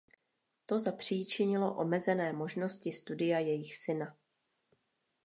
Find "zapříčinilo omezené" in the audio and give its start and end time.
0.79-2.33